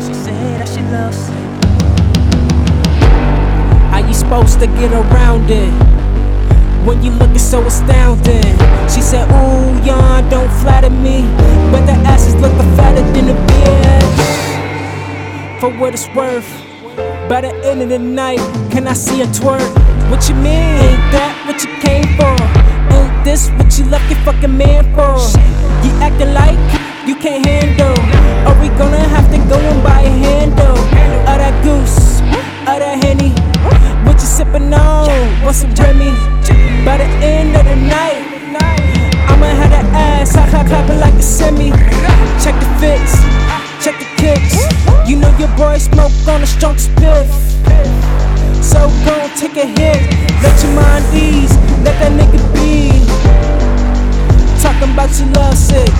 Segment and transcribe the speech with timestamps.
[0.00, 1.28] she say that she loves.
[3.90, 5.72] How you supposed to get around it?
[6.86, 8.56] When you looking so astounding.
[8.88, 11.22] She said, Ooh, yawn, don't flatter me.
[11.70, 14.18] But the ass is looking fatter than the bitch.
[15.60, 16.48] For what it's worth.
[17.28, 18.38] By the end of the night,
[18.70, 19.68] can I see a twerk?
[20.10, 20.80] What you mean?
[20.86, 22.36] Ain't that what you came for?
[22.96, 25.47] Ain't this what you left your fucking man for?
[41.18, 43.12] Check the fits,
[43.84, 44.54] check the kicks.
[45.08, 47.26] You know your boy smoke on the strongest piff.
[48.62, 49.98] So gon' take a hit,
[50.42, 52.90] let your mind ease, let that nigga be.
[54.62, 55.90] Talking about you love sick,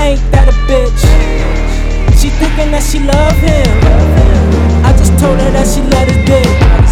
[0.00, 1.00] ain't that a bitch?
[2.18, 4.84] She thinking that she love him.
[4.84, 6.87] I just told her that she let his dick.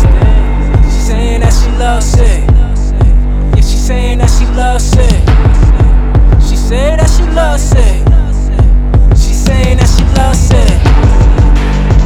[7.56, 9.16] Loves it.
[9.16, 10.76] She saying that she loves it.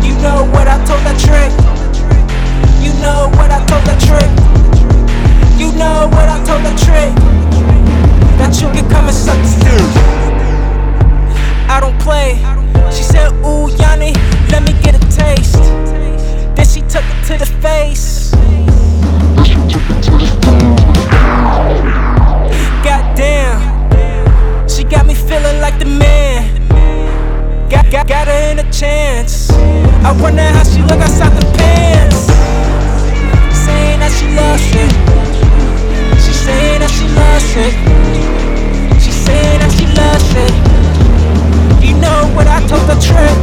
[0.07, 1.51] You know what I told that trick.
[2.79, 4.31] You know what I told that trick.
[5.59, 7.11] You know what I told that trick.
[8.39, 9.91] That you can come and suck this.
[11.69, 12.39] I don't play.
[12.93, 14.13] She said, Ooh, Yanni,
[14.51, 15.59] let me get a taste.
[16.55, 18.20] Then she took it to the face.
[30.11, 32.27] I wonder how she look outside the pants.
[33.63, 34.91] Saying that she loves it.
[36.19, 37.75] She saying that she loves it.
[38.99, 40.51] She saying that she loves it.
[41.79, 43.39] You know what I told the trick.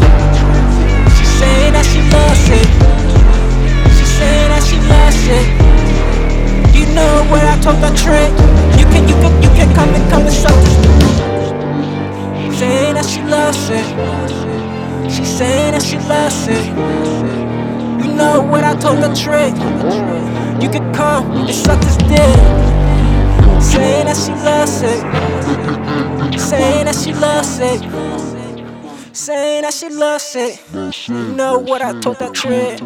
[1.15, 2.67] She saying that she loves it.
[3.95, 5.47] She saying that she loves it.
[6.75, 8.27] You know what I told the trick.
[8.75, 10.51] You can, you can, you can come and come and suck.
[12.59, 14.76] Saying that she loves it.
[15.09, 16.65] She saying that she loves it.
[18.05, 19.53] You know what I told the trick.
[20.61, 22.37] You could come and suck this dick.
[23.61, 24.99] Saying that she loves it.
[26.39, 29.15] Saying that she loves it.
[29.15, 30.61] Saying that she loves it.
[31.07, 32.79] You know what I told that trick.